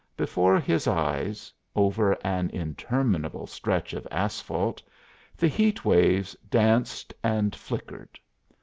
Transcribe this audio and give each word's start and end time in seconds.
Before 0.17 0.59
his 0.59 0.87
eyes, 0.87 1.53
over 1.75 2.13
an 2.25 2.49
interminable 2.49 3.45
stretch 3.45 3.93
of 3.93 4.07
asphalt, 4.09 4.81
the 5.37 5.47
heat 5.47 5.85
waves 5.85 6.35
danced 6.49 7.13
and 7.23 7.55
flickered. 7.55 8.17